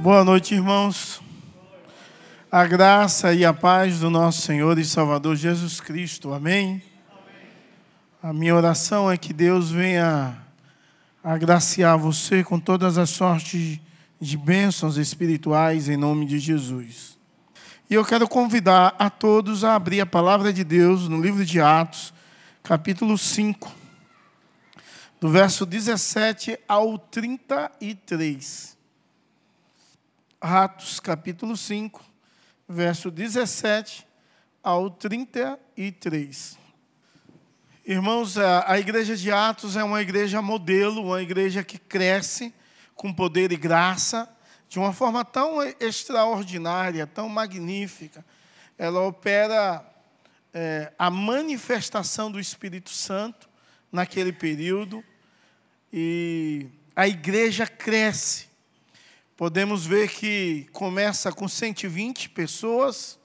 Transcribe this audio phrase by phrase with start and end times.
[0.00, 1.20] Boa noite, irmãos.
[2.50, 6.32] A graça e a paz do nosso Senhor e Salvador Jesus Cristo.
[6.32, 6.82] Amém.
[8.22, 10.38] A minha oração é que Deus venha
[11.22, 13.78] agraciar você com todas as sortes
[14.18, 17.18] de bênçãos espirituais em nome de Jesus.
[17.90, 21.60] E eu quero convidar a todos a abrir a palavra de Deus no livro de
[21.60, 22.14] Atos,
[22.62, 23.70] capítulo 5,
[25.20, 28.79] do verso 17 ao 33.
[30.40, 32.02] Atos, capítulo 5,
[32.66, 34.06] verso 17
[34.62, 36.58] ao 33.
[37.84, 42.54] Irmãos, a igreja de Atos é uma igreja modelo, uma igreja que cresce
[42.94, 44.26] com poder e graça,
[44.66, 48.24] de uma forma tão extraordinária, tão magnífica.
[48.78, 49.84] Ela opera
[50.54, 53.46] é, a manifestação do Espírito Santo
[53.92, 55.04] naquele período
[55.92, 58.49] e a igreja cresce
[59.40, 63.18] podemos ver que começa com 120 pessoas,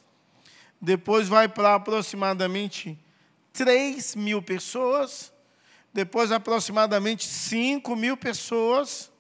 [0.79, 2.97] depois vai para aproximadamente
[3.51, 5.33] 3 mil pessoas,
[5.93, 9.11] depois aproximadamente 5 mil pessoas,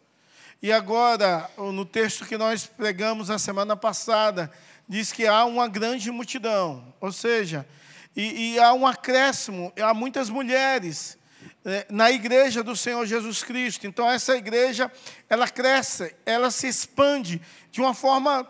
[0.61, 4.49] e agora, no texto que nós pregamos a semana passada,
[4.87, 7.67] diz que há uma grande multidão, ou seja,
[8.15, 11.17] e, e há um acréscimo, há muitas mulheres,
[11.89, 13.87] na igreja do Senhor Jesus Cristo.
[13.87, 14.91] Então essa igreja,
[15.27, 17.41] ela cresce, ela se expande
[17.71, 18.47] de uma forma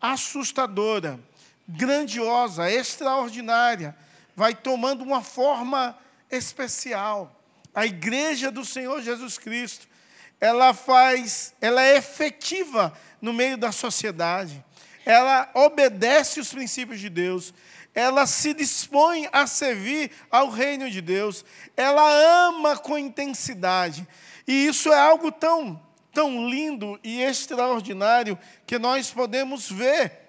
[0.00, 1.18] assustadora,
[1.66, 3.96] grandiosa, extraordinária,
[4.36, 5.96] vai tomando uma forma
[6.30, 7.34] especial.
[7.74, 9.88] A igreja do Senhor Jesus Cristo,
[10.40, 14.62] ela faz, ela é efetiva no meio da sociedade.
[15.04, 17.54] Ela obedece os princípios de Deus
[17.94, 21.44] ela se dispõe a servir ao reino de Deus,
[21.76, 24.06] ela ama com intensidade.
[24.46, 25.80] E isso é algo tão,
[26.12, 30.20] tão lindo e extraordinário que nós podemos ver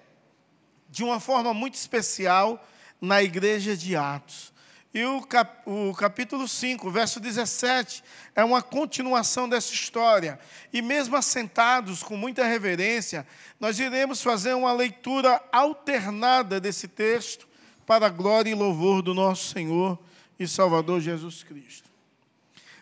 [0.88, 2.64] de uma forma muito especial
[3.00, 4.52] na igreja de Atos.
[4.94, 8.04] E o, cap, o capítulo 5, verso 17,
[8.36, 10.38] é uma continuação dessa história.
[10.70, 13.26] E mesmo assentados com muita reverência,
[13.58, 17.48] nós iremos fazer uma leitura alternada desse texto,
[17.92, 19.98] para a glória e louvor do nosso Senhor
[20.38, 21.90] e Salvador Jesus Cristo.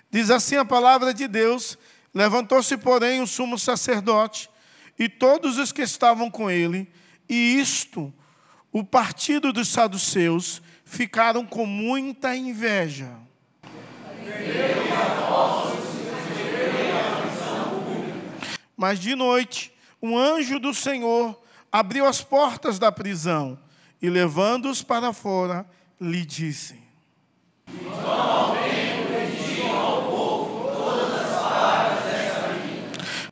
[0.09, 1.76] Diz assim a palavra de Deus:
[2.15, 4.49] Levantou-se, porém, o sumo sacerdote
[4.97, 6.88] e todos os que estavam com ele,
[7.28, 8.15] e isto,
[8.70, 13.10] o partido dos saduceus, ficaram com muita inveja.
[18.76, 21.37] Mas de noite, um anjo do Senhor
[21.72, 23.59] abriu as portas da prisão
[24.00, 25.66] e levando-os para fora,
[26.00, 26.81] lhe disse: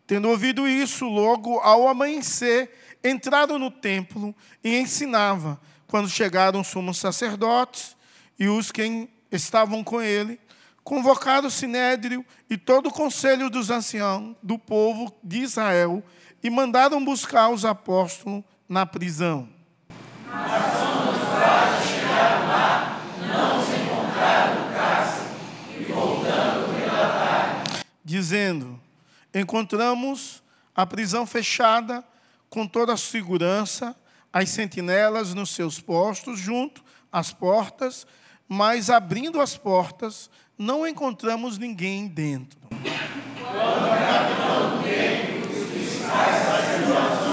[0.07, 2.71] Tendo ouvido isso, logo ao amanhecer,
[3.05, 4.35] entraram no templo
[4.65, 5.61] e ensinava.
[5.87, 7.97] Quando chegaram os sumos sacerdotes
[8.39, 10.41] e os que estavam com ele,
[10.83, 16.03] convocaram o sinédrio e todo o conselho dos anciãos do povo de Israel
[16.43, 19.58] e mandaram buscar os apóstolos na prisão.
[28.05, 28.81] Dizendo:
[29.35, 30.43] Encontramos
[30.75, 32.03] a prisão fechada
[32.49, 33.95] com toda a segurança,
[34.33, 38.07] as sentinelas nos seus postos, junto às portas,
[38.49, 42.59] mas abrindo as portas, não encontramos ninguém dentro.
[42.71, 47.28] Quando a capitão dentro, os sacerdotes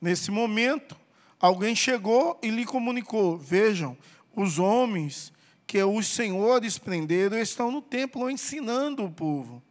[0.00, 0.96] Nesse momento,
[1.40, 3.96] alguém chegou e lhe comunicou: Vejam,
[4.34, 5.32] os homens
[5.66, 9.62] que os senhores prenderam estão no templo ensinando o povo.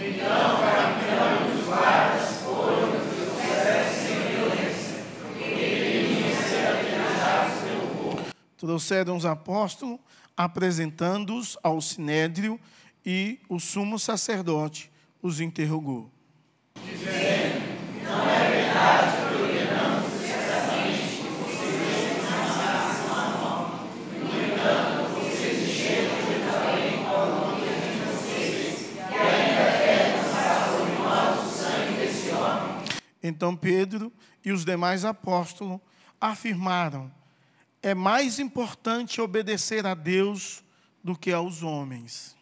[0.00, 0.68] Então.
[8.58, 10.00] Trouxeram os apóstolos,
[10.36, 12.58] apresentando-os ao sinédrio,
[13.06, 14.90] e o sumo sacerdote
[15.22, 16.10] os interrogou.
[16.84, 17.62] Dizendo,
[18.04, 19.27] não é verdade
[33.22, 34.12] Então Pedro
[34.44, 35.80] e os demais apóstolos
[36.20, 37.10] afirmaram:
[37.82, 40.62] é mais importante obedecer a Deus
[41.02, 42.36] do que aos homens.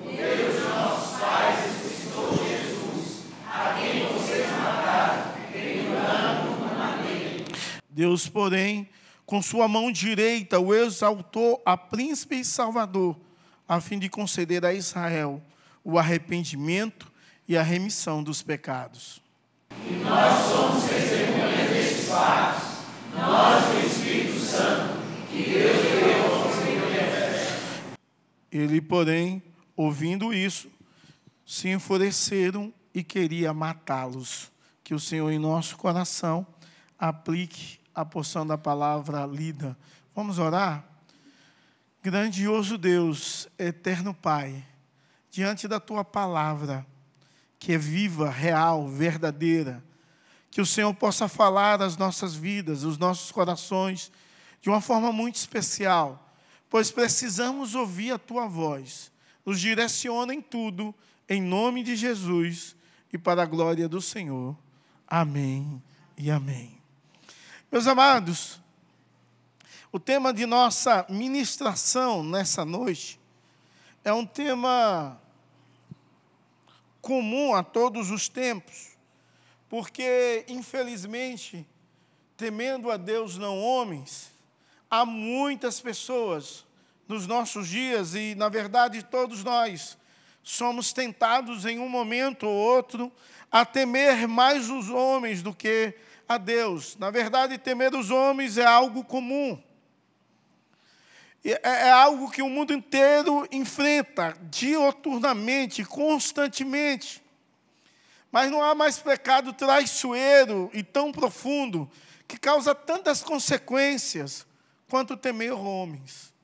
[0.00, 5.38] O Deus de nossos pais ressuscitou Jesus, a quem vocês mataram.
[7.90, 8.88] Deus, porém,
[9.28, 13.14] Com sua mão direita o exaltou a príncipe e salvador,
[13.68, 15.42] a fim de conceder a Israel
[15.84, 17.12] o arrependimento
[17.46, 19.20] e a remissão dos pecados.
[19.70, 22.62] E nós somos testemunhas destes fatos,
[23.14, 24.98] nós e o Espírito Santo,
[25.30, 26.58] que Deus deu aos
[28.50, 29.42] Ele, porém,
[29.76, 30.70] ouvindo isso,
[31.46, 34.50] se enfureceram e queria matá-los.
[34.82, 36.46] Que o Senhor, em nosso coração,
[36.98, 39.76] aplique a porção da palavra lida.
[40.14, 40.84] Vamos orar?
[42.02, 44.64] Grandioso Deus, eterno Pai,
[45.30, 46.86] diante da tua palavra,
[47.58, 49.82] que é viva, real, verdadeira,
[50.50, 54.10] que o Senhor possa falar às nossas vidas, aos nossos corações,
[54.60, 56.32] de uma forma muito especial,
[56.70, 59.10] pois precisamos ouvir a tua voz.
[59.44, 60.94] Nos direciona em tudo,
[61.28, 62.76] em nome de Jesus
[63.12, 64.56] e para a glória do Senhor.
[65.06, 65.82] Amém
[66.16, 66.78] e amém.
[67.70, 68.60] Meus amados,
[69.90, 73.18] o tema de nossa ministração nessa noite
[74.04, 75.20] é um tema
[77.00, 78.96] comum a todos os tempos,
[79.68, 81.66] porque, infelizmente,
[82.36, 84.30] temendo a Deus, não homens,
[84.90, 86.64] há muitas pessoas
[87.06, 89.96] nos nossos dias, e na verdade todos nós
[90.42, 93.12] somos tentados em um momento ou outro
[93.50, 95.94] a temer mais os homens do que
[96.28, 96.96] a Deus.
[96.98, 99.60] Na verdade, temer os homens é algo comum.
[101.44, 107.22] É, é algo que o mundo inteiro enfrenta dioturnamente, constantemente.
[108.30, 111.90] Mas não há mais pecado traiçoeiro e tão profundo
[112.26, 114.46] que causa tantas consequências
[114.88, 116.34] quanto temer homens.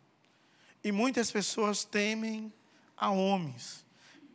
[0.83, 2.53] E muitas pessoas temem
[2.97, 3.85] a homens.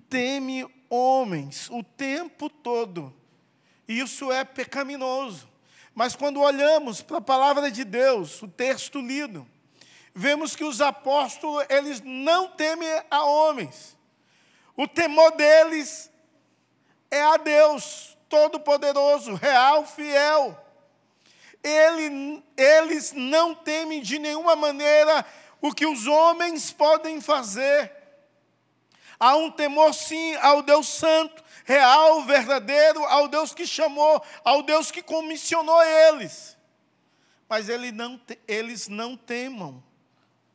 [0.10, 3.14] Teme homens o tempo todo.
[3.88, 5.48] Isso é pecaminoso.
[5.96, 9.46] Mas quando olhamos para a palavra de Deus, o texto lido,
[10.14, 13.98] vemos que os apóstolos, eles não temem a homens.
[14.76, 16.12] O temor deles
[17.12, 20.58] é a Deus Todo-Poderoso, real, fiel.
[21.64, 25.26] Ele, eles não temem de nenhuma maneira
[25.62, 27.92] o que os homens podem fazer.
[29.20, 34.92] Há um temor, sim, ao Deus Santo, real, verdadeiro, ao Deus que chamou, ao Deus
[34.92, 36.58] que comissionou eles.
[37.50, 39.84] Mas ele não, eles não temam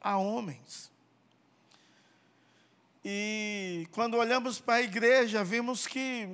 [0.04, 0.92] a homens.
[3.04, 6.28] E quando olhamos para a igreja, vemos que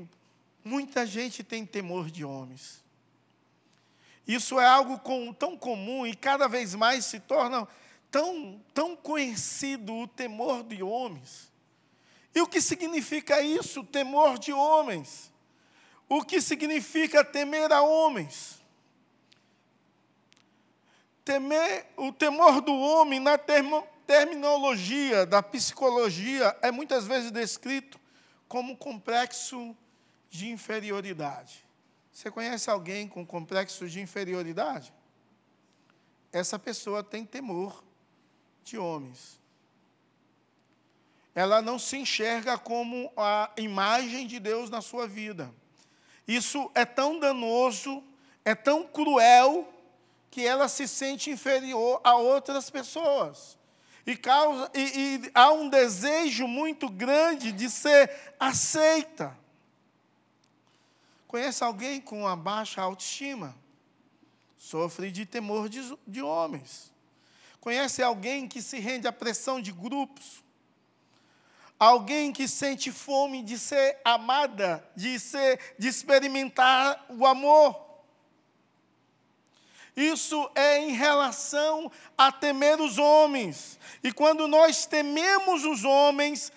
[0.63, 2.85] muita gente tem temor de homens.
[4.27, 7.67] Isso é algo com, tão comum e cada vez mais se torna
[8.11, 11.51] tão, tão conhecido o temor de homens
[12.35, 15.33] e o que significa isso, temor de homens?
[16.09, 18.60] O que significa temer a homens?
[21.25, 28.01] Temer, o temor do homem, na termo, terminologia da psicologia, é muitas vezes descrito
[28.49, 29.77] como complexo
[30.29, 31.65] de inferioridade.
[32.13, 34.93] Você conhece alguém com complexo de inferioridade?
[36.33, 37.85] Essa pessoa tem temor
[38.65, 39.41] de homens
[41.35, 45.53] ela não se enxerga como a imagem de Deus na sua vida.
[46.27, 48.03] Isso é tão danoso,
[48.45, 49.67] é tão cruel,
[50.31, 53.59] que ela se sente inferior a outras pessoas.
[54.07, 59.37] E, causa, e, e há um desejo muito grande de ser aceita.
[61.27, 63.55] Conhece alguém com uma baixa autoestima?
[64.59, 66.93] Sofre de temor de, de homens.
[67.61, 70.43] Conhece alguém que se rende à pressão de grupos?
[71.79, 77.90] Alguém que sente fome de ser amada, de, ser, de experimentar o amor.
[79.97, 83.79] Isso é em relação a temer os homens.
[84.03, 86.53] E quando nós tememos os homens,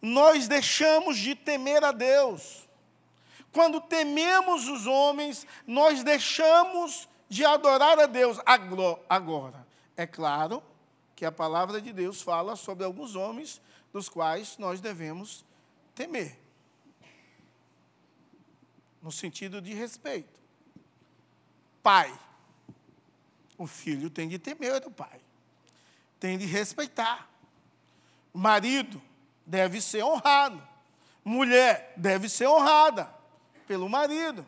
[0.00, 2.68] nós deixamos de temer a Deus.
[3.52, 8.38] Quando tememos os homens, nós deixamos de adorar a Deus.
[9.08, 10.62] Agora, é claro
[11.14, 13.60] que a palavra de Deus fala sobre alguns homens
[13.92, 15.44] dos quais nós devemos
[15.94, 16.38] temer.
[19.02, 20.38] No sentido de respeito.
[21.82, 22.25] Pai.
[23.58, 25.20] O filho tem de temer do pai.
[26.20, 27.28] Tem de respeitar.
[28.32, 29.00] marido
[29.46, 30.62] deve ser honrado.
[31.24, 33.12] Mulher deve ser honrada
[33.66, 34.46] pelo marido.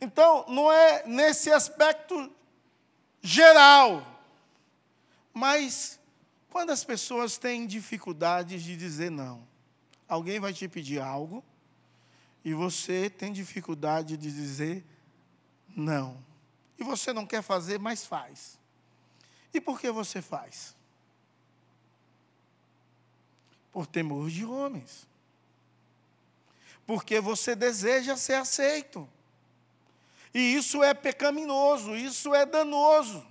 [0.00, 2.30] Então, não é nesse aspecto
[3.22, 4.06] geral,
[5.32, 5.98] mas
[6.50, 9.46] quando as pessoas têm dificuldades de dizer não,
[10.06, 11.42] alguém vai te pedir algo
[12.44, 14.84] e você tem dificuldade de dizer
[15.74, 16.22] não.
[16.78, 18.58] E você não quer fazer, mas faz.
[19.52, 20.74] E por que você faz?
[23.72, 25.06] Por temor de homens.
[26.86, 29.08] Porque você deseja ser aceito.
[30.34, 33.24] E isso é pecaminoso, isso é danoso.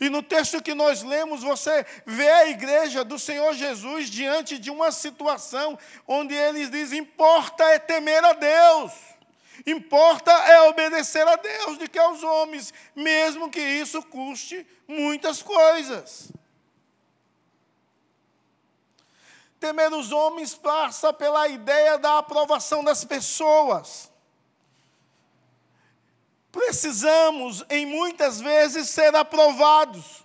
[0.00, 4.70] E no texto que nós lemos, você vê a igreja do Senhor Jesus diante de
[4.70, 8.92] uma situação onde eles dizem: importa é temer a Deus,
[9.70, 16.30] importa é obedecer a Deus do que aos homens, mesmo que isso custe muitas coisas.
[19.58, 24.10] Temer os homens passa pela ideia da aprovação das pessoas.
[26.52, 30.24] Precisamos, em muitas vezes, ser aprovados.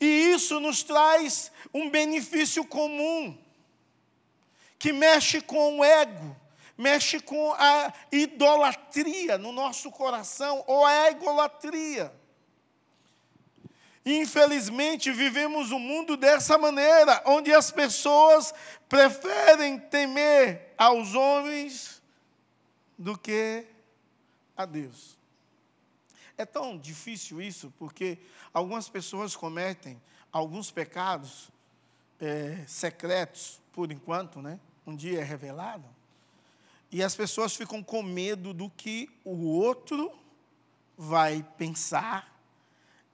[0.00, 3.38] E isso nos traz um benefício comum,
[4.78, 6.36] que mexe com o ego,
[6.80, 12.10] mexe com a idolatria no nosso coração, ou a egolatria.
[14.04, 18.54] Infelizmente, vivemos um mundo dessa maneira, onde as pessoas
[18.88, 22.00] preferem temer aos homens
[22.98, 23.66] do que
[24.56, 25.18] a Deus.
[26.38, 28.16] É tão difícil isso, porque
[28.54, 30.00] algumas pessoas cometem
[30.32, 31.50] alguns pecados
[32.18, 34.58] é, secretos, por enquanto, né?
[34.86, 35.99] Um dia é revelado.
[36.90, 40.12] E as pessoas ficam com medo do que o outro
[40.96, 42.30] vai pensar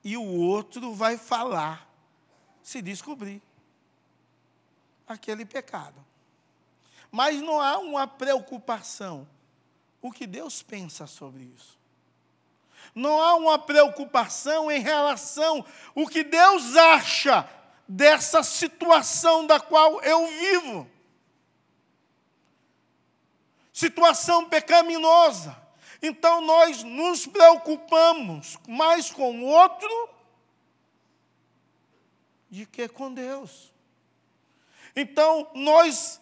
[0.03, 1.89] e o outro vai falar,
[2.63, 3.43] se descobrir
[5.07, 6.05] aquele pecado.
[7.11, 9.29] Mas não há uma preocupação
[10.01, 11.79] o que Deus pensa sobre isso.
[12.95, 15.65] Não há uma preocupação em relação
[15.95, 17.49] o que Deus acha
[17.87, 20.91] dessa situação da qual eu vivo.
[23.77, 25.55] Situação pecaminosa.
[26.01, 30.09] Então nós nos preocupamos mais com o outro
[32.49, 33.71] de que com Deus.
[34.97, 36.19] Então nós,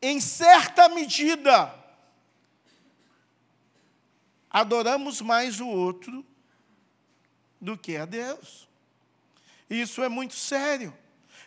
[0.00, 1.70] em certa medida,
[4.48, 6.24] adoramos mais o outro
[7.60, 8.66] do que a Deus.
[9.68, 10.96] Isso é muito sério,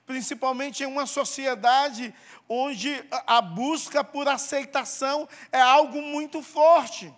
[0.10, 2.12] principalmente em uma sociedade
[2.50, 7.14] onde a busca por aceitação é algo muito forte.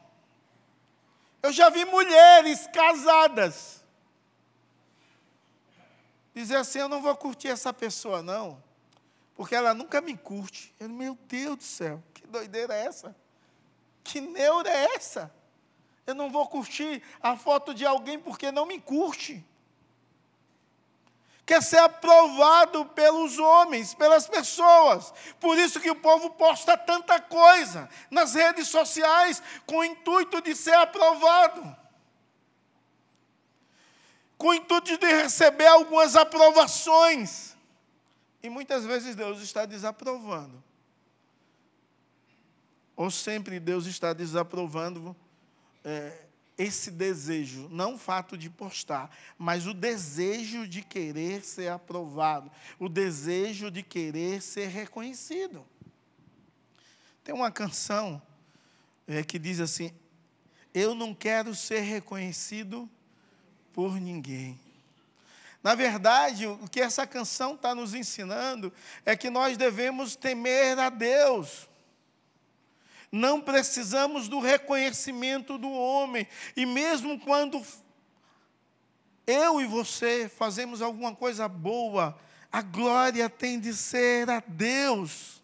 [1.42, 3.82] Eu já vi mulheres casadas
[6.36, 8.62] dizer assim: Eu não vou curtir essa pessoa, não,
[9.36, 10.76] porque ela nunca me curte.
[10.78, 13.16] Eu, meu Deus do céu, que doideira é essa?
[14.04, 15.34] Que neura é essa?
[16.06, 19.46] Eu não vou curtir a foto de alguém porque não me curte.
[21.46, 25.14] Quer ser aprovado pelos homens, pelas pessoas.
[25.40, 30.56] Por isso que o povo posta tanta coisa nas redes sociais com o intuito de
[30.56, 31.76] ser aprovado.
[34.38, 37.56] Com o intuito de receber algumas aprovações.
[38.42, 40.64] E muitas vezes Deus está desaprovando.
[42.96, 45.16] Ou sempre Deus está desaprovando
[45.84, 46.26] é,
[46.62, 52.88] esse desejo, não o fato de postar, mas o desejo de querer ser aprovado, o
[52.88, 55.66] desejo de querer ser reconhecido.
[57.24, 58.22] Tem uma canção
[59.08, 59.92] é, que diz assim:
[60.74, 62.88] Eu não quero ser reconhecido
[63.74, 64.60] por ninguém.
[65.64, 68.72] Na verdade, o que essa canção está nos ensinando
[69.06, 71.70] é que nós devemos temer a Deus
[73.12, 76.28] não precisamos do reconhecimento do homem.
[76.56, 77.62] E mesmo quando
[79.28, 82.18] eu e você fazemos alguma coisa boa,
[82.52, 85.42] a glória tem de ser a Deus.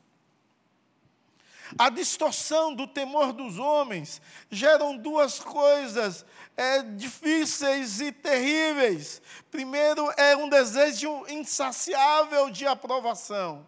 [1.77, 9.21] A distorção do temor dos homens geram duas coisas é, difíceis e terríveis.
[9.51, 13.67] Primeiro, é um desejo insaciável de aprovação.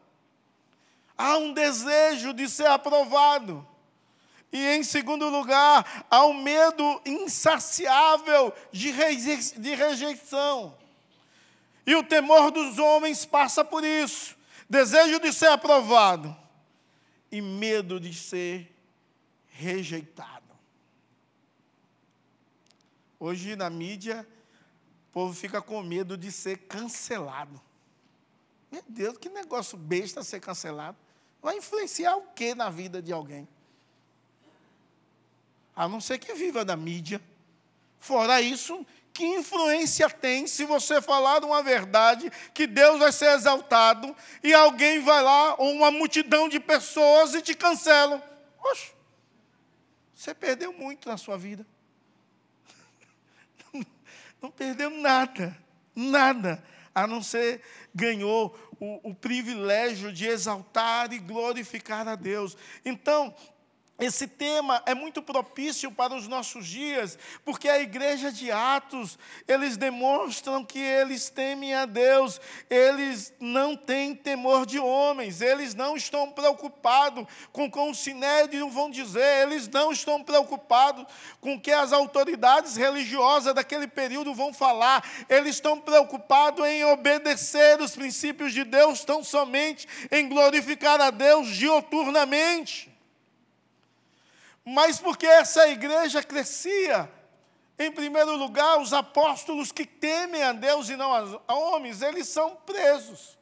[1.17, 3.67] Há um desejo de ser aprovado.
[4.51, 8.91] E em segundo lugar, há um medo insaciável de,
[9.57, 10.75] de rejeição.
[11.85, 14.35] E o temor dos homens passa por isso:
[14.69, 16.35] desejo de ser aprovado
[17.31, 18.75] e medo de ser
[19.49, 20.39] rejeitado.
[23.19, 24.25] Hoje na mídia,
[25.09, 27.61] o povo fica com medo de ser cancelado.
[28.71, 30.97] Meu Deus, que negócio besta ser cancelado.
[31.41, 33.47] Vai influenciar o que na vida de alguém?
[35.79, 37.21] A não ser que viva da mídia.
[38.01, 44.13] Fora isso, que influência tem se você falar uma verdade que Deus vai ser exaltado
[44.43, 48.21] e alguém vai lá, ou uma multidão de pessoas e te cancelam?
[48.61, 48.91] Oxe,
[50.13, 51.65] você perdeu muito na sua vida.
[53.71, 53.85] Não,
[54.43, 55.57] não perdeu nada.
[55.95, 56.61] Nada,
[56.93, 57.61] a não ser
[57.95, 62.57] ganhou o, o privilégio de exaltar e glorificar a Deus.
[62.83, 63.33] Então,
[63.99, 69.75] esse tema é muito propício para os nossos dias, porque a igreja de Atos, eles
[69.75, 72.39] demonstram que eles temem a Deus,
[72.69, 78.69] eles não têm temor de homens, eles não estão preocupados com o que o sinédrio
[78.69, 81.05] vão dizer, eles não estão preocupados
[81.41, 87.81] com o que as autoridades religiosas daquele período vão falar, eles estão preocupados em obedecer
[87.81, 92.98] os princípios de Deus, tão somente em glorificar a Deus dioturnamente
[94.69, 97.11] mas porque essa igreja crescia,
[97.77, 102.55] em primeiro lugar, os apóstolos que temem a Deus e não a homens, eles são
[102.55, 103.35] presos.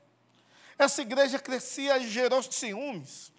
[0.78, 3.32] Essa igreja crescia e gerou ciúmes.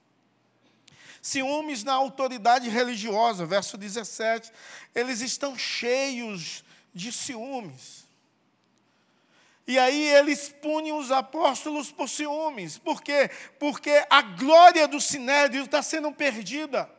[1.23, 4.53] Ciúmes na autoridade religiosa, verso 17.
[4.95, 8.07] Eles estão cheios de ciúmes.
[9.67, 12.77] E aí eles punem os apóstolos por ciúmes.
[12.77, 13.31] Por quê?
[13.59, 16.98] Porque a glória do sinédrio está sendo perdida.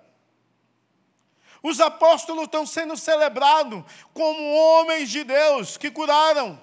[1.62, 6.60] Os apóstolos estão sendo celebrados como homens de Deus que curaram.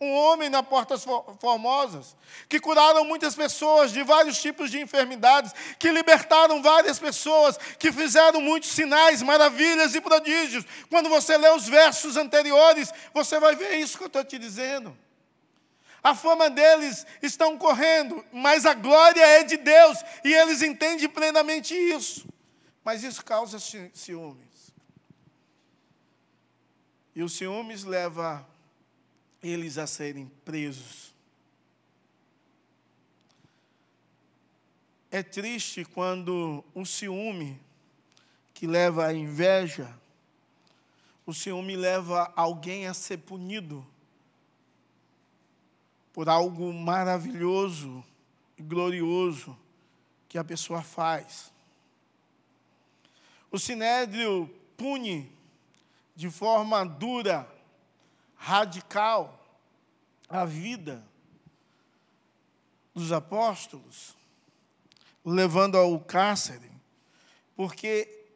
[0.00, 1.04] Um homem na Portas
[1.40, 2.16] Formosas,
[2.48, 8.40] que curaram muitas pessoas de vários tipos de enfermidades, que libertaram várias pessoas, que fizeram
[8.40, 10.64] muitos sinais, maravilhas e prodígios.
[10.90, 14.94] Quando você lê os versos anteriores, você vai ver isso que eu estou te dizendo.
[16.02, 21.72] A fama deles estão correndo, mas a glória é de Deus, e eles entendem plenamente
[21.74, 22.26] isso.
[22.84, 24.74] Mas isso causa ciúmes.
[27.14, 28.46] E os ciúmes leva
[29.42, 31.14] eles a serem presos.
[35.10, 37.58] É triste quando o ciúme
[38.52, 39.96] que leva à inveja,
[41.24, 43.86] o ciúme leva alguém a ser punido
[46.12, 48.04] por algo maravilhoso
[48.58, 49.56] e glorioso
[50.28, 51.53] que a pessoa faz.
[53.54, 55.32] O sinédrio pune
[56.16, 57.48] de forma dura,
[58.34, 59.40] radical,
[60.28, 61.06] a vida
[62.92, 64.16] dos apóstolos,
[65.24, 66.68] levando ao cárcere,
[67.54, 68.26] porque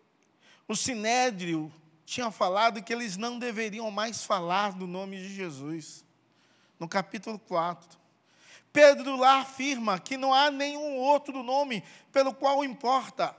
[0.68, 1.72] o sinédrio
[2.06, 6.04] tinha falado que eles não deveriam mais falar do nome de Jesus.
[6.78, 7.98] No capítulo 4.
[8.72, 13.36] Pedro lá afirma que não há nenhum outro nome pelo qual importa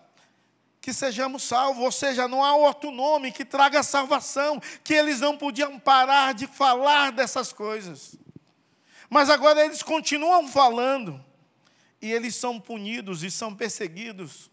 [0.82, 5.38] que sejamos salvos, ou seja, não há outro nome que traga salvação, que eles não
[5.38, 8.16] podiam parar de falar dessas coisas.
[9.10, 11.24] Mas agora eles continuam falando,
[12.02, 14.50] e eles são punidos e são perseguidos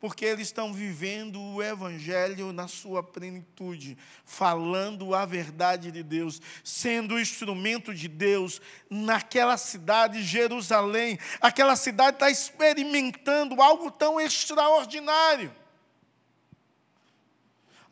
[0.00, 7.18] porque eles estão vivendo o Evangelho na sua plenitude, falando a verdade de Deus, sendo
[7.18, 11.18] instrumento de Deus naquela cidade, Jerusalém.
[11.40, 15.52] Aquela cidade está experimentando algo tão extraordinário.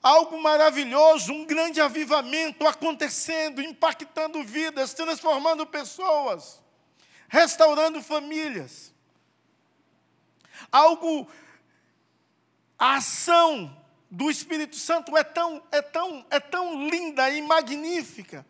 [0.00, 6.62] Algo maravilhoso, um grande avivamento acontecendo, impactando vidas, transformando pessoas,
[7.28, 8.94] restaurando famílias.
[10.70, 11.28] Algo
[12.78, 13.74] a ação
[14.10, 18.44] do Espírito Santo é tão, é tão, é tão linda e magnífica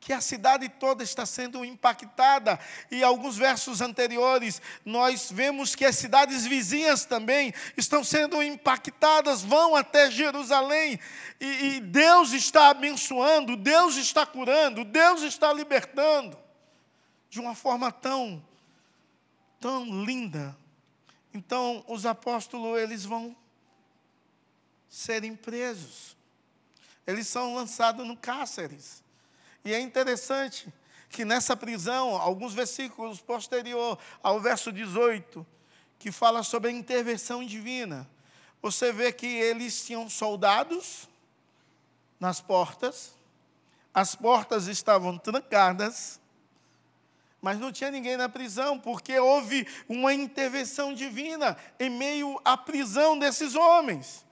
[0.00, 2.58] que a cidade toda está sendo impactada.
[2.90, 9.76] E alguns versos anteriores, nós vemos que as cidades vizinhas também estão sendo impactadas, vão
[9.76, 10.98] até Jerusalém.
[11.38, 16.36] E, e Deus está abençoando, Deus está curando, Deus está libertando.
[17.28, 18.42] De uma forma tão,
[19.60, 20.56] tão linda.
[21.32, 23.36] Então, os apóstolos, eles vão
[24.90, 26.16] serem presos.
[27.06, 29.02] Eles são lançados no cárceres.
[29.64, 30.68] E é interessante
[31.08, 35.46] que nessa prisão, alguns versículos posterior ao verso 18,
[35.98, 38.08] que fala sobre a intervenção divina,
[38.60, 41.08] você vê que eles tinham soldados
[42.18, 43.14] nas portas,
[43.92, 46.20] as portas estavam trancadas,
[47.40, 53.18] mas não tinha ninguém na prisão, porque houve uma intervenção divina em meio à prisão
[53.18, 54.24] desses homens.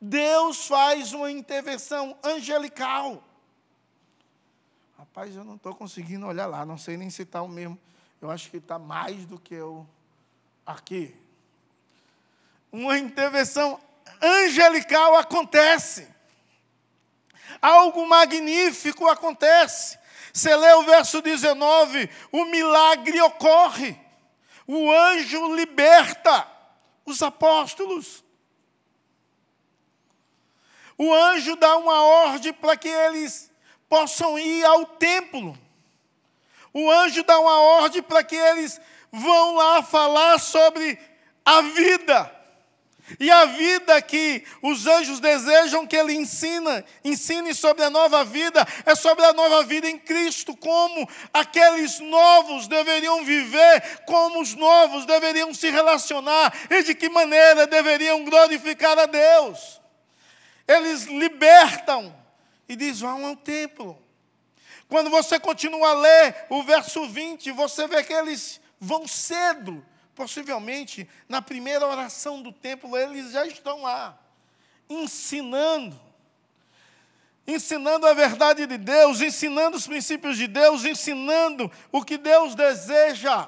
[0.00, 3.22] Deus faz uma intervenção angelical.
[4.98, 7.78] Rapaz, eu não estou conseguindo olhar lá, não sei nem se está o mesmo.
[8.20, 9.86] Eu acho que está mais do que eu
[10.64, 11.14] aqui.
[12.72, 13.80] Uma intervenção
[14.20, 16.08] angelical acontece.
[17.60, 19.98] Algo magnífico acontece.
[20.32, 23.98] Você lê o verso 19, o milagre ocorre.
[24.66, 26.46] O anjo liberta
[27.06, 28.25] os apóstolos.
[30.98, 33.50] O anjo dá uma ordem para que eles
[33.88, 35.56] possam ir ao templo.
[36.72, 38.80] o anjo dá uma ordem para que eles
[39.10, 40.98] vão lá falar sobre
[41.44, 42.36] a vida.
[43.20, 48.66] E a vida que os anjos desejam que ele ensina, ensine sobre a nova vida,
[48.84, 55.06] é sobre a nova vida em Cristo, como aqueles novos deveriam viver, como os novos
[55.06, 59.80] deveriam se relacionar e de que maneira deveriam glorificar a Deus.
[60.66, 62.14] Eles libertam
[62.68, 64.00] e diz: vão ao templo.
[64.88, 69.84] Quando você continua a ler o verso 20, você vê que eles vão cedo
[70.16, 74.18] Possivelmente, na primeira oração do templo, eles já estão lá,
[74.88, 76.00] ensinando.
[77.46, 83.46] Ensinando a verdade de Deus, ensinando os princípios de Deus, ensinando o que Deus deseja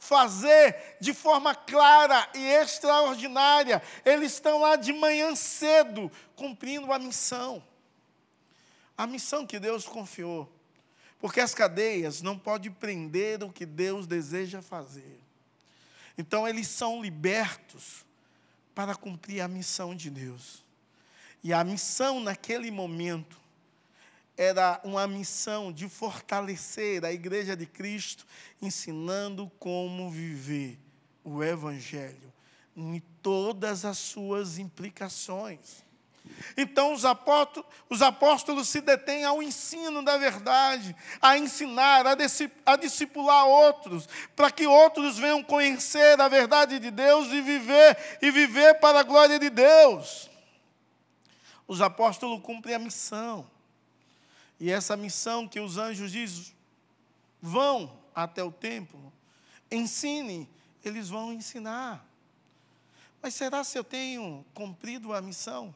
[0.00, 3.82] fazer de forma clara e extraordinária.
[4.02, 7.62] Eles estão lá de manhã cedo, cumprindo a missão.
[8.96, 10.50] A missão que Deus confiou.
[11.20, 15.20] Porque as cadeias não podem prender o que Deus deseja fazer.
[16.16, 18.04] Então, eles são libertos
[18.74, 20.64] para cumprir a missão de Deus.
[21.44, 23.39] E a missão naquele momento
[24.40, 28.26] era uma missão de fortalecer a igreja de Cristo,
[28.62, 30.78] ensinando como viver
[31.22, 32.32] o Evangelho
[32.74, 35.84] em todas as suas implicações.
[36.56, 42.16] Então os apóstolos, os apóstolos se detêm ao ensino da verdade, a ensinar, a,
[42.64, 48.30] a discipular outros, para que outros venham conhecer a verdade de Deus e viver e
[48.30, 50.30] viver para a glória de Deus.
[51.68, 53.46] Os apóstolos cumprem a missão.
[54.60, 56.54] E essa missão que os anjos dizem,
[57.40, 59.10] vão até o templo,
[59.70, 60.46] ensine,
[60.84, 62.06] eles vão ensinar.
[63.22, 65.74] Mas será se eu tenho cumprido a missão?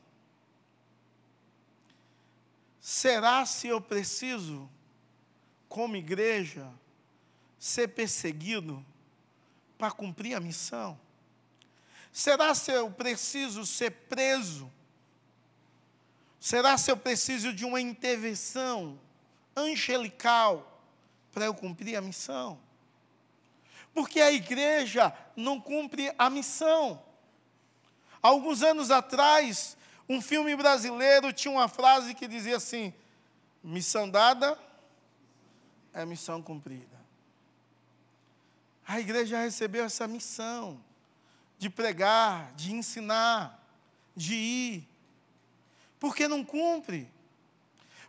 [2.79, 4.69] Será se eu preciso,
[5.67, 6.71] como igreja,
[7.59, 8.85] ser perseguido
[9.79, 11.01] para cumprir a missão?
[12.13, 14.71] Será se eu preciso ser preso?
[16.45, 19.01] Será se eu preciso de uma intervenção
[19.57, 20.79] angelical
[21.33, 22.61] para eu cumprir a missão?
[23.95, 27.03] Porque a igreja não cumpre a missão.
[28.21, 29.75] Alguns anos atrás,
[30.07, 32.93] um filme brasileiro tinha uma frase que dizia assim:
[33.63, 34.59] missão dada
[35.95, 37.01] é missão cumprida.
[38.87, 40.79] A igreja recebeu essa missão
[41.59, 43.67] de pregar, de ensinar,
[44.15, 44.94] de ir.
[46.05, 47.11] Porque não cumpre,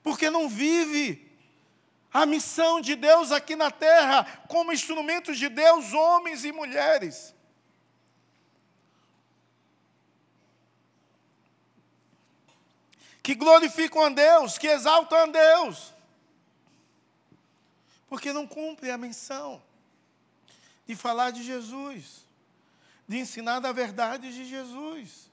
[0.04, 1.32] porque não vive
[2.12, 7.34] a missão de Deus aqui na terra como instrumentos de Deus, homens e mulheres.
[13.24, 15.94] que glorificam a Deus, que exaltam a Deus,
[18.10, 19.64] porque não cumpre a menção
[20.86, 22.26] de falar de Jesus,
[23.08, 25.25] de ensinar da verdade de Jesus,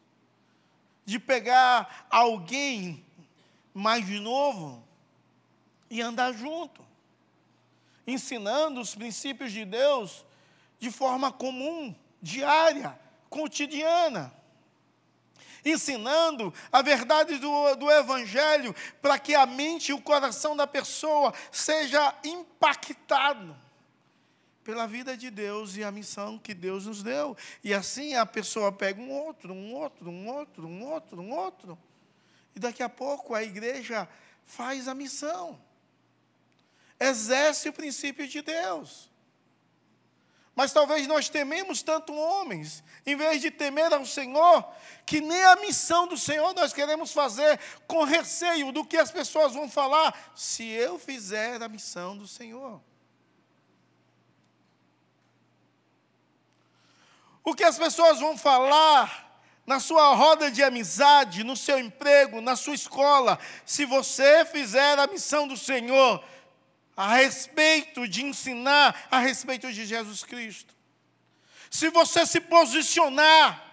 [1.05, 3.05] de pegar alguém
[3.75, 4.83] mais novo
[5.91, 6.85] e andar junto,
[8.07, 10.25] ensinando os princípios de Deus
[10.79, 14.33] de forma comum, diária, cotidiana
[15.65, 21.33] ensinando a verdade do, do Evangelho, para que a mente e o coração da pessoa
[21.53, 23.57] seja impactado
[24.65, 27.37] pela vida de Deus e a missão que Deus nos deu.
[27.63, 31.79] E assim a pessoa pega um outro, um outro, um outro, um outro, um outro.
[32.55, 34.09] E daqui a pouco a igreja
[34.45, 35.59] faz a missão.
[36.99, 39.11] Exerce o princípio de Deus.
[40.55, 44.71] Mas talvez nós tememos tanto homens, em vez de temer ao Senhor,
[45.07, 49.55] que nem a missão do Senhor nós queremos fazer com receio do que as pessoas
[49.55, 52.83] vão falar se eu fizer a missão do Senhor.
[57.45, 62.57] O que as pessoas vão falar na sua roda de amizade, no seu emprego, na
[62.57, 66.23] sua escola, se você fizer a missão do Senhor,
[66.97, 70.75] a respeito de ensinar a respeito de Jesus Cristo.
[71.71, 73.73] Se você se posicionar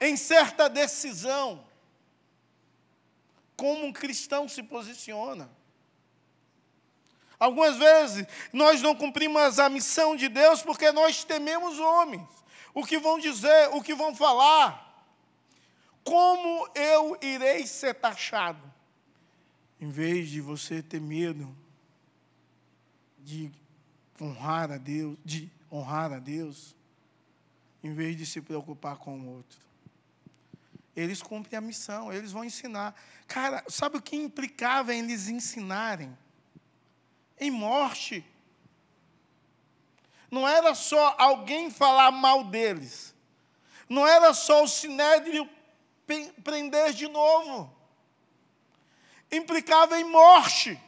[0.00, 1.64] em certa decisão,
[3.56, 5.50] como um cristão se posiciona.
[7.42, 12.28] Algumas vezes nós não cumprimos a missão de Deus porque nós tememos homens,
[12.72, 15.04] o que vão dizer, o que vão falar.
[16.04, 18.62] Como eu irei ser taxado?
[19.80, 21.52] Em vez de você ter medo
[23.18, 23.50] de
[24.20, 26.76] honrar a Deus, de honrar a Deus,
[27.82, 29.58] em vez de se preocupar com o outro.
[30.94, 32.94] Eles cumprem a missão, eles vão ensinar.
[33.26, 36.16] Cara, sabe o que implicava em eles ensinarem?
[37.38, 38.24] Em morte.
[40.30, 43.14] Não era só alguém falar mal deles.
[43.88, 45.48] Não era só o sinédrio
[46.42, 47.70] prender de novo.
[49.30, 50.80] Implicava em morte.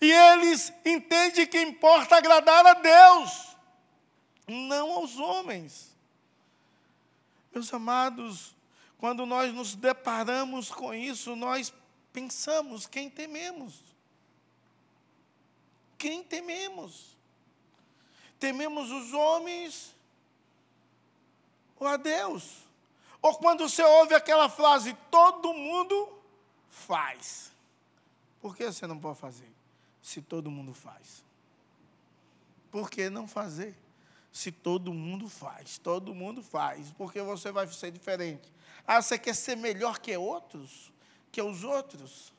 [0.00, 3.56] E eles entendem que importa agradar a Deus,
[4.48, 5.96] não aos homens.
[7.54, 8.56] Meus amados,
[8.98, 11.72] quando nós nos deparamos com isso, nós
[12.12, 13.91] pensamos quem tememos.
[16.02, 17.16] Quem tememos?
[18.40, 19.94] Tememos os homens
[21.78, 22.56] ou a Deus?
[23.20, 26.12] Ou quando você ouve aquela frase, todo mundo
[26.68, 27.52] faz.
[28.40, 29.48] Por que você não pode fazer?
[30.02, 31.22] Se todo mundo faz.
[32.72, 33.78] Por que não fazer?
[34.32, 38.52] Se todo mundo faz, todo mundo faz, porque você vai ser diferente.
[38.84, 40.92] Ah, você quer ser melhor que outros?
[41.30, 42.32] Que os outros?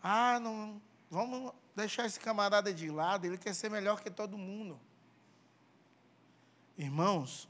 [0.00, 0.80] Ah, não,
[1.10, 4.80] vamos deixar esse camarada de lado, ele quer ser melhor que todo mundo.
[6.76, 7.48] Irmãos,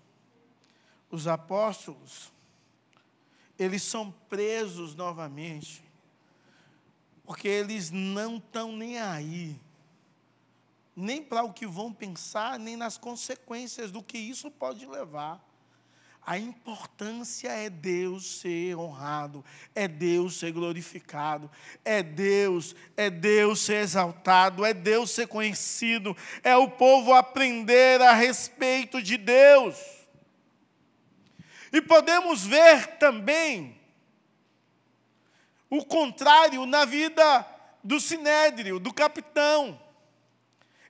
[1.10, 2.32] os apóstolos,
[3.58, 5.84] eles são presos novamente,
[7.24, 9.60] porque eles não estão nem aí,
[10.94, 15.42] nem para o que vão pensar, nem nas consequências do que isso pode levar.
[16.26, 21.50] A importância é Deus ser honrado, é Deus ser glorificado,
[21.84, 28.14] é Deus, é Deus ser exaltado, é Deus ser conhecido, é o povo aprender a
[28.14, 29.76] respeito de Deus.
[31.70, 33.78] E podemos ver também
[35.68, 37.46] o contrário na vida
[37.82, 39.78] do sinédrio, do capitão.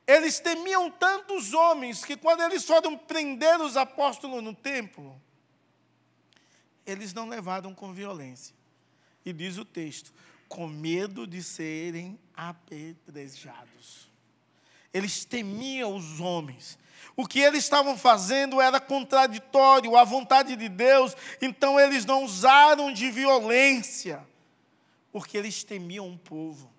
[0.06, 5.20] Eles temiam tantos homens que quando eles foram prender os apóstolos no templo,
[6.86, 8.54] eles não levaram com violência.
[9.24, 10.12] E diz o texto,
[10.48, 14.08] com medo de serem apedrejados.
[14.92, 16.78] Eles temiam os homens.
[17.16, 22.92] O que eles estavam fazendo era contraditório à vontade de Deus, então eles não usaram
[22.92, 24.24] de violência,
[25.12, 26.70] porque eles temiam o povo.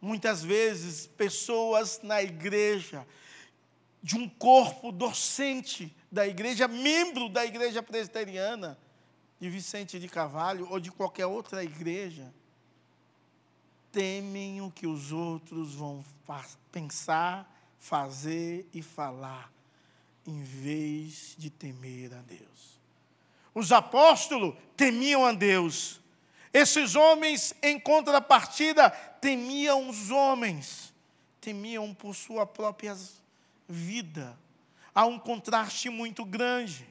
[0.00, 3.06] Muitas vezes, pessoas na igreja,
[4.06, 8.78] de um corpo docente da igreja, membro da igreja presbiteriana,
[9.40, 12.32] de Vicente de Carvalho ou de qualquer outra igreja,
[13.90, 16.04] temem o que os outros vão
[16.70, 19.52] pensar, fazer e falar,
[20.24, 22.80] em vez de temer a Deus.
[23.52, 26.00] Os apóstolos temiam a Deus.
[26.54, 28.88] Esses homens, em contrapartida,
[29.20, 30.94] temiam os homens,
[31.40, 32.94] temiam por sua própria
[33.68, 34.38] vida.
[34.94, 36.86] Há um contraste muito grande.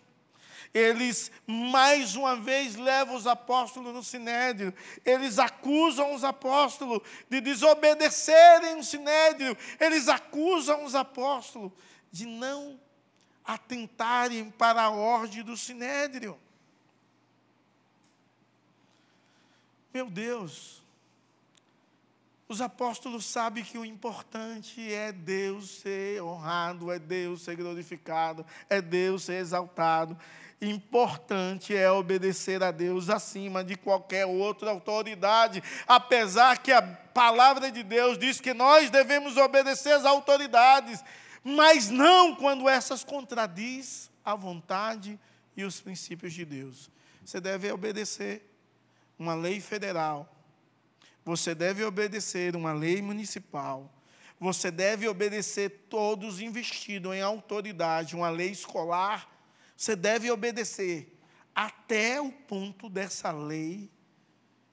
[0.73, 4.73] Eles, mais uma vez, levam os apóstolos no sinédrio.
[5.05, 9.57] Eles acusam os apóstolos de desobedecerem o sinédrio.
[9.79, 11.71] Eles acusam os apóstolos
[12.11, 12.79] de não
[13.45, 16.37] atentarem para a ordem do sinédrio.
[19.93, 20.83] Meu Deus,
[22.47, 28.79] os apóstolos sabem que o importante é Deus ser honrado, é Deus ser glorificado, é
[28.81, 30.15] Deus ser exaltado.
[30.61, 37.81] Importante é obedecer a Deus acima de qualquer outra autoridade, apesar que a palavra de
[37.81, 41.03] Deus diz que nós devemos obedecer às autoridades,
[41.43, 45.19] mas não quando essas contradiz a vontade
[45.57, 46.91] e os princípios de Deus.
[47.23, 48.47] Você deve obedecer
[49.17, 50.34] uma lei federal,
[51.25, 53.91] você deve obedecer uma lei municipal.
[54.39, 59.27] Você deve obedecer todos investidos em autoridade, uma lei escolar.
[59.75, 61.19] Você deve obedecer
[61.53, 63.89] até o ponto dessa lei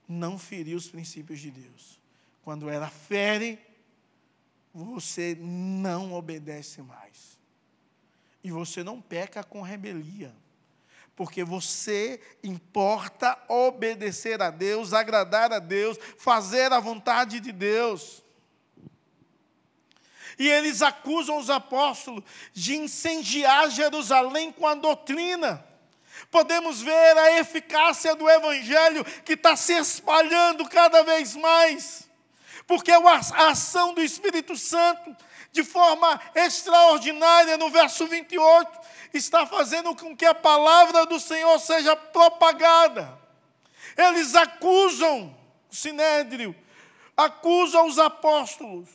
[0.07, 1.99] não ferir os princípios de Deus.
[2.43, 3.59] Quando ela fere,
[4.75, 7.41] você não obedece mais.
[8.45, 10.35] E você não peca com rebelia
[11.23, 18.25] porque você importa obedecer a Deus, agradar a Deus, fazer a vontade de Deus.
[20.37, 25.65] E eles acusam os apóstolos de incendiar Jerusalém com a doutrina.
[26.29, 32.11] Podemos ver a eficácia do Evangelho que está se espalhando cada vez mais,
[32.67, 35.17] porque a ação do Espírito Santo,
[35.53, 38.81] de forma extraordinária, no verso 28,
[39.13, 43.21] está fazendo com que a palavra do Senhor seja propagada.
[43.97, 45.37] Eles acusam
[45.71, 46.57] o sinédrio,
[47.15, 48.89] acusam os apóstolos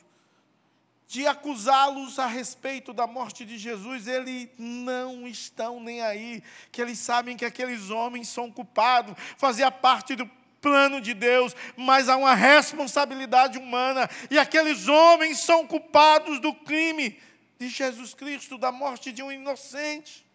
[1.07, 6.99] de acusá-los a respeito da morte de Jesus, eles não estão nem aí, que eles
[6.99, 10.29] sabem que aqueles homens são culpados, fazia parte do
[10.61, 17.19] plano de Deus, mas há uma responsabilidade humana, e aqueles homens são culpados do crime
[17.59, 20.27] de Jesus Cristo, da morte de um inocente.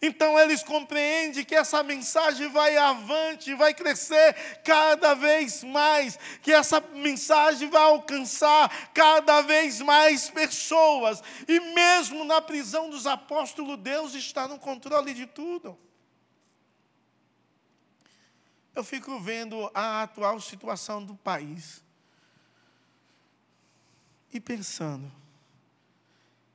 [0.00, 4.32] Então eles compreendem que essa mensagem vai avante, vai crescer
[4.64, 11.20] cada vez mais, que essa mensagem vai alcançar cada vez mais pessoas.
[11.48, 15.76] E mesmo na prisão dos apóstolos, Deus está no controle de tudo.
[18.78, 21.82] Eu fico vendo a atual situação do país
[24.32, 25.10] e pensando,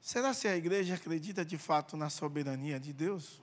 [0.02, 3.42] Será se a igreja acredita de fato na soberania de Deus?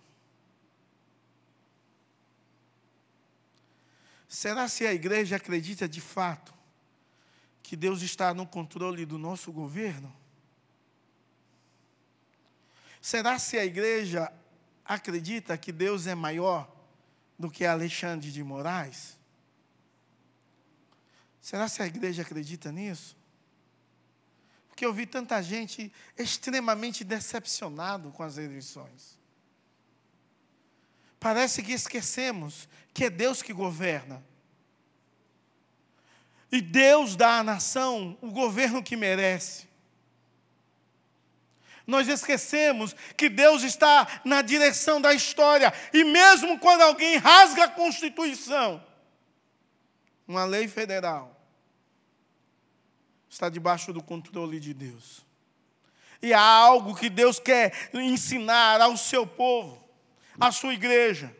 [4.27, 6.55] Será se a igreja acredita de fato
[7.63, 10.11] que Deus está no controle do nosso governo?
[12.99, 14.33] Será se a igreja
[14.87, 16.80] acredita que Deus é maior
[17.41, 19.19] do que Alexandre de Moraes?
[21.41, 23.17] Será se a igreja acredita nisso?
[24.69, 29.19] Porque eu vi tanta gente extremamente decepcionado com as eleições.
[31.19, 34.23] Parece que esquecemos que é Deus que governa.
[36.53, 39.67] E Deus dá à nação o governo que merece.
[41.91, 45.73] Nós esquecemos que Deus está na direção da história.
[45.93, 48.83] E mesmo quando alguém rasga a Constituição,
[50.27, 51.37] uma lei federal,
[53.29, 55.27] está debaixo do controle de Deus.
[56.23, 59.83] E há algo que Deus quer ensinar ao seu povo,
[60.39, 61.35] à sua igreja.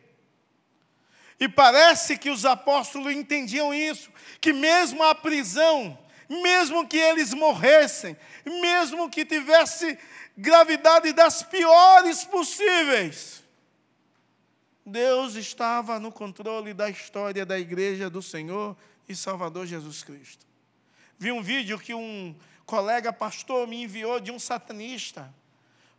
[1.39, 4.11] E parece que os apóstolos entendiam isso,
[4.41, 5.97] que mesmo a prisão,
[6.29, 9.97] mesmo que eles morressem, mesmo que tivesse
[10.37, 13.43] gravidade das piores possíveis,
[14.85, 18.75] Deus estava no controle da história da igreja do Senhor
[19.07, 20.45] e Salvador Jesus Cristo.
[21.17, 25.33] Vi um vídeo que um colega pastor me enviou de um satanista,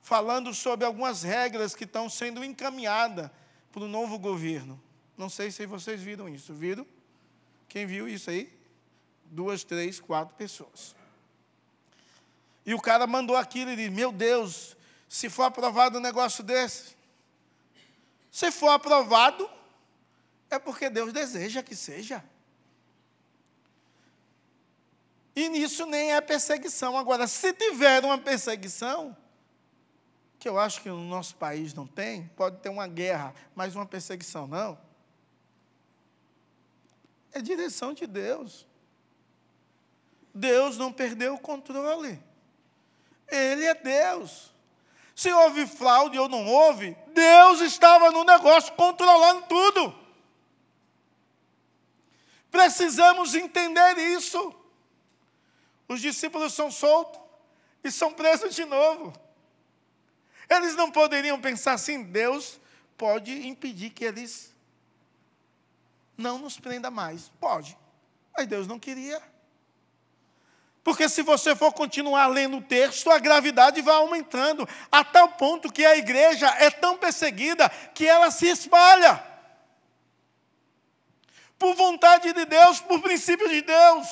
[0.00, 3.30] falando sobre algumas regras que estão sendo encaminhadas
[3.70, 4.82] para o novo governo.
[5.16, 6.52] Não sei se vocês viram isso.
[6.52, 6.86] Viram?
[7.68, 8.52] Quem viu isso aí?
[9.26, 10.94] Duas, três, quatro pessoas.
[12.64, 14.77] E o cara mandou aquilo e disse: Meu Deus,
[15.09, 16.96] se for aprovado um negócio desse,
[18.31, 19.48] se for aprovado,
[20.48, 22.25] é porque Deus deseja que seja.
[25.35, 26.96] E nisso nem é perseguição.
[26.96, 29.16] Agora, se tiver uma perseguição,
[30.38, 33.87] que eu acho que no nosso país não tem, pode ter uma guerra, mas uma
[33.87, 34.79] perseguição não.
[37.33, 38.66] É direção de Deus.
[40.35, 42.22] Deus não perdeu o controle.
[43.34, 44.52] Ele é Deus.
[45.14, 49.94] Se houve fraude ou não houve, Deus estava no negócio controlando tudo.
[52.50, 54.54] Precisamos entender isso.
[55.88, 57.20] Os discípulos são soltos
[57.82, 59.12] e são presos de novo.
[60.48, 62.60] Eles não poderiam pensar assim: Deus
[62.96, 64.54] pode impedir que eles
[66.16, 67.30] não nos prenda mais.
[67.40, 67.76] Pode,
[68.36, 69.31] mas Deus não queria.
[70.84, 75.72] Porque se você for continuar lendo o texto, a gravidade vai aumentando, a tal ponto
[75.72, 79.22] que a igreja é tão perseguida que ela se espalha.
[81.56, 84.08] Por vontade de Deus, por princípio de Deus.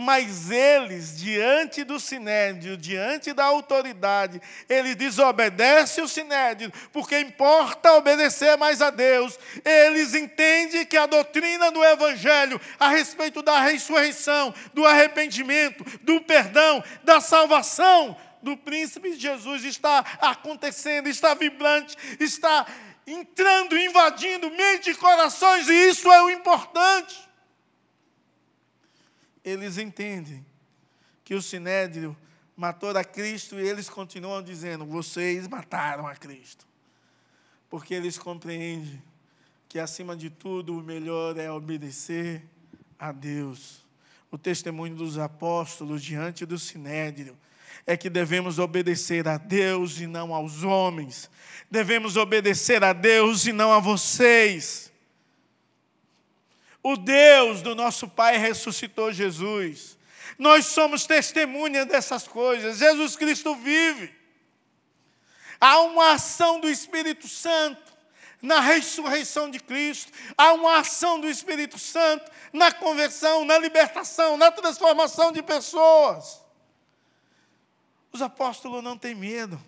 [0.00, 8.56] Mas eles, diante do sinédrio, diante da autoridade, eles desobedecem o sinédrio, porque importa obedecer
[8.56, 9.36] mais a Deus.
[9.64, 16.80] Eles entendem que a doutrina do Evangelho a respeito da ressurreição, do arrependimento, do perdão,
[17.02, 22.64] da salvação do príncipe Jesus está acontecendo, está vibrante, está
[23.04, 27.27] entrando, invadindo mente e corações, e isso é o importante
[29.48, 30.44] eles entendem
[31.24, 32.16] que o sinédrio
[32.56, 36.66] matou a Cristo e eles continuam dizendo: vocês mataram a Cristo.
[37.68, 39.02] Porque eles compreendem
[39.68, 42.42] que, acima de tudo, o melhor é obedecer
[42.98, 43.84] a Deus.
[44.30, 47.36] O testemunho dos apóstolos diante do sinédrio
[47.86, 51.30] é que devemos obedecer a Deus e não aos homens.
[51.70, 54.87] Devemos obedecer a Deus e não a vocês.
[56.90, 59.98] O Deus do nosso Pai ressuscitou Jesus.
[60.38, 62.78] Nós somos testemunhas dessas coisas.
[62.78, 64.10] Jesus Cristo vive.
[65.60, 67.92] Há uma ação do Espírito Santo
[68.40, 74.50] na ressurreição de Cristo, há uma ação do Espírito Santo na conversão, na libertação, na
[74.50, 76.42] transformação de pessoas.
[78.10, 79.60] Os apóstolos não têm medo.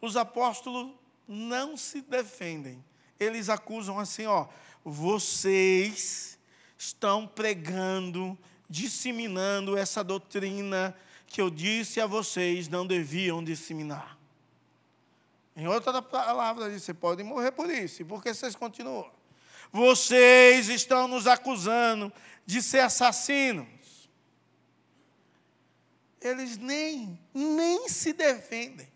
[0.00, 0.94] Os apóstolos
[1.28, 2.82] não se defendem,
[3.20, 4.46] eles acusam assim, ó,
[4.88, 6.38] vocês
[6.78, 8.38] estão pregando,
[8.70, 14.16] disseminando essa doutrina que eu disse a vocês não deviam disseminar.
[15.56, 18.02] Em outra palavra, você pode morrer por isso.
[18.02, 19.10] E por que vocês continuam?
[19.72, 22.12] Vocês estão nos acusando
[22.44, 23.66] de ser assassinos.
[26.20, 28.86] Eles nem, nem se defendem.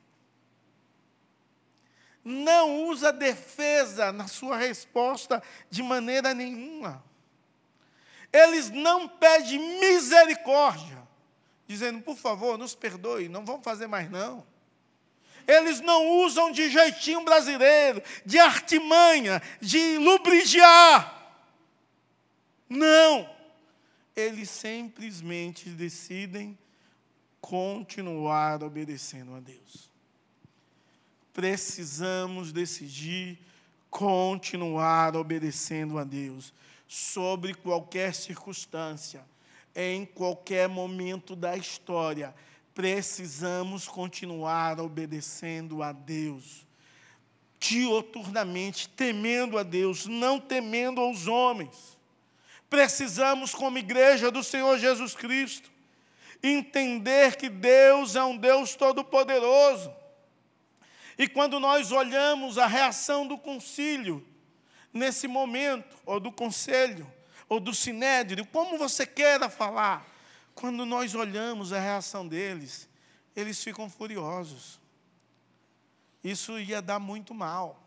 [2.24, 7.02] Não usa defesa na sua resposta de maneira nenhuma.
[8.32, 10.98] Eles não pedem misericórdia,
[11.66, 14.46] dizendo, por favor, nos perdoe, não vamos fazer mais não.
[15.46, 21.16] Eles não usam de jeitinho brasileiro, de artimanha, de lubrigiar.
[22.68, 23.28] Não.
[24.14, 26.56] Eles simplesmente decidem
[27.40, 29.89] continuar obedecendo a Deus.
[31.32, 33.38] Precisamos decidir
[33.88, 36.52] continuar obedecendo a Deus
[36.86, 39.24] sobre qualquer circunstância,
[39.74, 42.34] em qualquer momento da história
[42.80, 46.66] precisamos continuar obedecendo a Deus,
[47.58, 51.98] dioturnamente, temendo a Deus, não temendo aos homens.
[52.70, 55.70] Precisamos, como igreja do Senhor Jesus Cristo,
[56.42, 59.92] entender que Deus é um Deus todo-poderoso.
[61.20, 64.26] E quando nós olhamos a reação do concílio,
[64.90, 67.06] nesse momento, ou do conselho,
[67.46, 70.06] ou do sinédrio, como você queira falar,
[70.54, 72.88] quando nós olhamos a reação deles,
[73.36, 74.80] eles ficam furiosos.
[76.24, 77.78] Isso ia dar muito mal.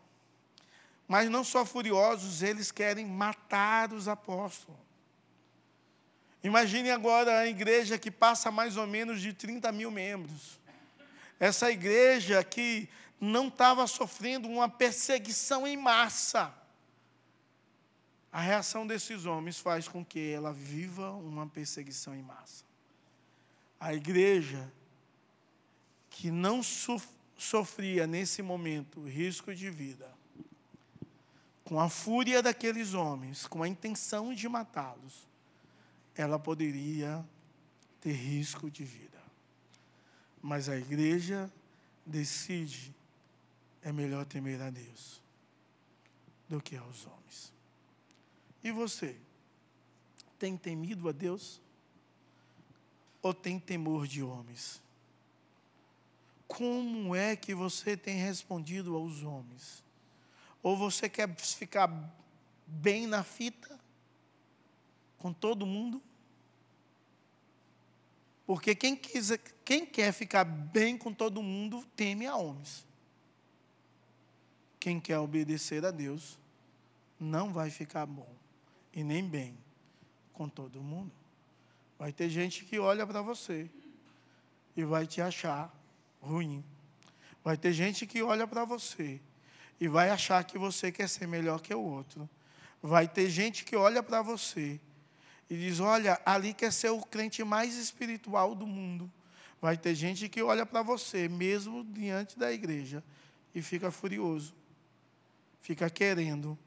[1.07, 4.79] Mas não só furiosos, eles querem matar os apóstolos.
[6.43, 10.59] Imagine agora a igreja que passa mais ou menos de 30 mil membros.
[11.39, 12.87] Essa igreja que
[13.23, 16.53] não estava sofrendo uma perseguição em massa.
[18.31, 22.65] A reação desses homens faz com que ela viva uma perseguição em massa.
[23.79, 24.71] A igreja
[26.09, 26.61] que não
[27.37, 30.11] sofria nesse momento risco de vida,
[31.63, 35.27] com a fúria daqueles homens, com a intenção de matá-los,
[36.15, 37.23] ela poderia
[38.01, 39.21] ter risco de vida.
[40.41, 41.51] Mas a igreja
[42.05, 42.93] decide,
[43.83, 45.21] é melhor temer a Deus
[46.47, 47.53] do que aos homens.
[48.63, 49.17] E você?
[50.39, 51.61] Tem temido a Deus?
[53.21, 54.81] Ou tem temor de homens?
[56.47, 59.83] Como é que você tem respondido aos homens?
[60.61, 61.89] Ou você quer ficar
[62.65, 63.79] bem na fita
[65.17, 66.01] com todo mundo?
[68.45, 72.85] Porque quem, quiser, quem quer ficar bem com todo mundo teme a homens.
[74.83, 76.37] Quem quer obedecer a Deus
[77.17, 78.27] não vai ficar bom
[78.93, 79.57] e nem bem
[80.33, 81.09] com todo mundo.
[81.97, 83.69] Vai ter gente que olha para você
[84.75, 85.73] e vai te achar
[86.21, 86.61] ruim.
[87.41, 89.21] Vai ter gente que olha para você
[89.79, 92.29] e vai achar que você quer ser melhor que o outro.
[92.81, 94.81] Vai ter gente que olha para você
[95.49, 99.09] e diz: Olha, ali quer ser o crente mais espiritual do mundo.
[99.61, 103.01] Vai ter gente que olha para você, mesmo diante da igreja,
[103.55, 104.53] e fica furioso,
[105.63, 106.59] fica querendo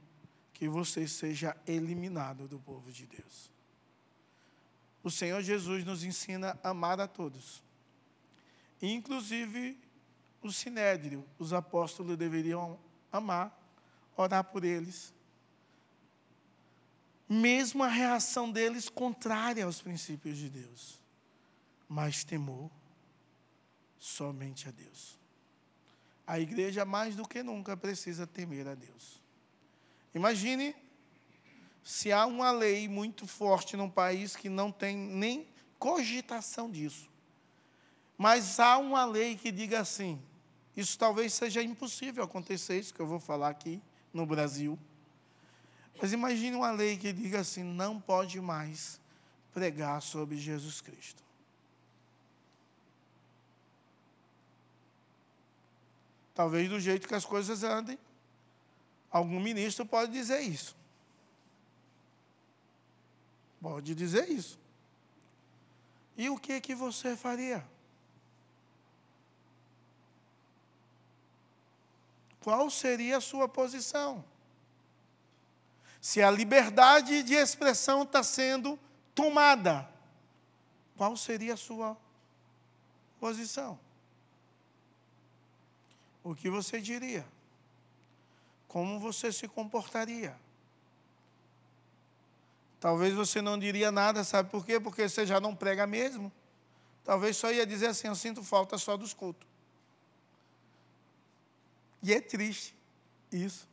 [0.55, 3.53] que você seja eliminado do povo de Deus.
[5.05, 7.63] O Senhor Jesus nos ensina a amar a todos,
[8.81, 9.79] inclusive
[10.43, 11.25] o sinédrio.
[11.39, 12.79] Os apóstolos deveriam
[13.13, 13.55] amar,
[14.17, 15.15] orar por eles.
[17.29, 20.99] Mesmo a reação deles contrária aos princípios de Deus,
[21.87, 22.71] mas temor
[23.99, 25.16] somente a Deus.
[26.27, 29.23] A igreja, mais do que nunca, precisa temer a Deus.
[30.15, 30.75] Imagine
[31.85, 35.47] se há uma lei muito forte num país que não tem nem
[35.79, 37.09] cogitação disso.
[38.19, 40.21] Mas há uma lei que diga assim:
[40.77, 43.81] isso talvez seja impossível acontecer, isso que eu vou falar aqui
[44.13, 44.79] no Brasil.
[46.01, 49.01] Mas imagine uma lei que diga assim: não pode mais
[49.53, 51.26] pregar sobre Jesus Cristo.
[56.37, 57.99] Talvez do jeito que as coisas andem,
[59.17, 60.77] Algum ministro pode dizer isso.
[63.63, 64.59] Pode dizer isso.
[66.17, 67.67] E o que que você faria?
[72.41, 74.23] Qual seria a sua posição?
[75.99, 78.79] Se a liberdade de expressão está sendo
[79.15, 79.89] tomada,
[80.95, 81.97] qual seria a sua
[83.19, 83.79] posição?
[86.27, 87.25] O que você diria?
[88.77, 90.39] como você se comportaria?
[92.79, 94.79] Talvez você não diria nada, sabe por quê?
[94.79, 96.31] Porque você já não prega mesmo.
[97.03, 99.49] Talvez só ia dizer assim: eu sinto falta só dos cultos.
[102.03, 102.75] E é triste
[103.33, 103.67] isso.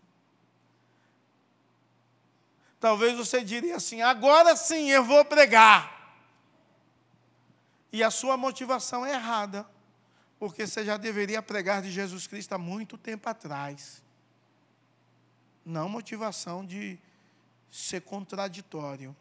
[2.80, 6.16] Talvez você diria assim: agora sim eu vou pregar.
[7.91, 9.70] E a sua motivação é errada,
[10.43, 14.03] porque você já deveria pregar de Jesus Cristo há muito tempo atrás.
[15.63, 16.99] Não motivação de
[17.71, 19.15] ser contraditório.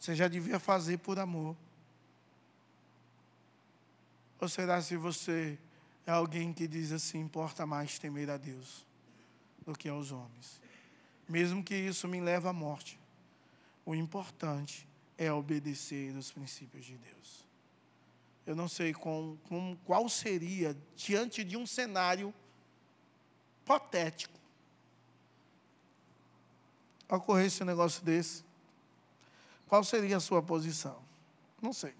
[0.00, 1.54] Você já devia fazer por amor.
[4.40, 5.58] Ou será se você
[6.06, 8.82] é alguém que diz assim: importa mais temer a Deus
[9.66, 10.58] do que aos homens?
[11.28, 12.98] Mesmo que isso me leve à morte,
[13.84, 14.88] o importante
[15.18, 17.41] é obedecer os princípios de Deus.
[18.52, 22.34] Eu não sei com, com, qual seria, diante de um cenário
[23.62, 24.38] hipotético,
[27.08, 28.44] ocorresse um negócio desse,
[29.66, 31.02] qual seria a sua posição?
[31.62, 31.94] Não sei.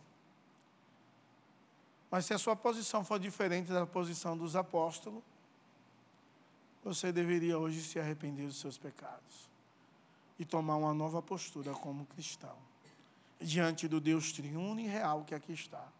[2.10, 5.22] Mas se a sua posição for diferente da posição dos apóstolos,
[6.84, 9.48] você deveria hoje se arrepender dos seus pecados
[10.38, 12.58] e tomar uma nova postura como cristão,
[13.40, 15.90] diante do Deus triuno e real que aqui está,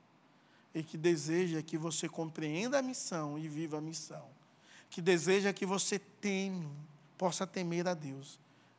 [0.75, 4.27] e que deseja que você compreenda a missão e viva a missão,
[4.89, 6.69] que deseja que você teme,
[7.19, 8.39] possa temer a Deus,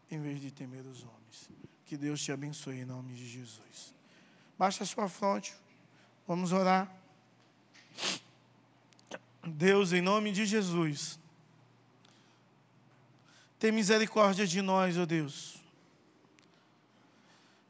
[0.09, 1.49] em vez de temer os homens.
[1.85, 3.93] Que Deus te abençoe em nome de Jesus.
[4.57, 5.55] Baixa a sua fronte,
[6.27, 6.91] vamos orar.
[9.45, 11.19] Deus, em nome de Jesus,
[13.59, 15.61] tem misericórdia de nós, ó oh Deus.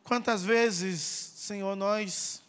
[0.04, 2.43] Quantas vezes, Senhor, nós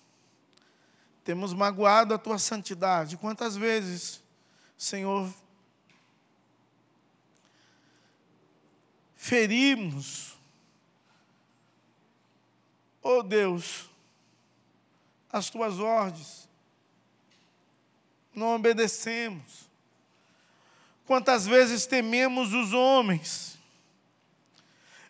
[1.25, 3.17] temos magoado a tua santidade?
[3.17, 4.23] Quantas vezes,
[4.77, 5.33] Senhor,
[9.17, 10.37] ferimos,
[13.03, 13.91] oh Deus,
[15.33, 16.45] as tuas ordens?
[18.35, 19.69] não obedecemos.
[21.07, 23.59] Quantas vezes tememos os homens,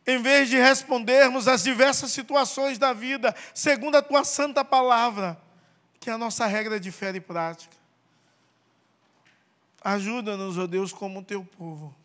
[0.07, 5.41] em vez de respondermos às diversas situações da vida, segundo a tua santa palavra,
[6.05, 7.75] que a nossa regra de fé e prática.
[9.83, 11.97] Ajuda-nos, ó Deus, como teu povo,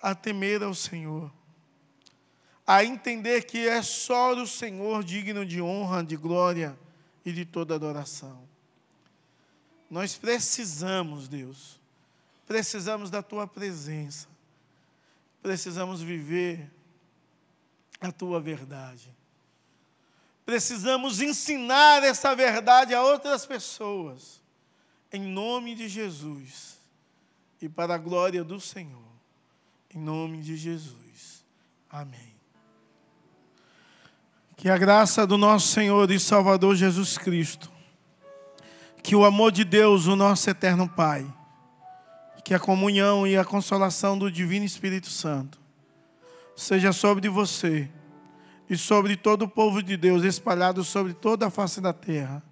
[0.00, 1.30] a temer ao Senhor,
[2.66, 6.78] a entender que é só o Senhor digno de honra, de glória
[7.22, 8.48] e de toda adoração.
[9.90, 11.78] Nós precisamos, Deus,
[12.46, 14.26] precisamos da tua presença,
[15.42, 16.70] precisamos viver
[18.00, 19.17] a tua verdade.
[20.48, 24.40] Precisamos ensinar essa verdade a outras pessoas,
[25.12, 26.78] em nome de Jesus
[27.60, 29.12] e para a glória do Senhor,
[29.94, 31.44] em nome de Jesus.
[31.90, 32.34] Amém.
[34.56, 37.70] Que a graça do nosso Senhor e Salvador Jesus Cristo
[39.02, 41.30] que o amor de Deus, o nosso eterno Pai,
[42.42, 45.60] que a comunhão e a consolação do Divino Espírito Santo
[46.56, 47.90] seja sobre você
[48.68, 52.42] e sobre todo o povo de Deus espalhado sobre toda a face da terra,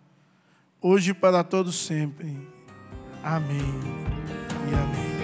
[0.81, 2.49] hoje e para todos sempre.
[3.23, 3.59] Amém
[4.71, 5.16] e amém.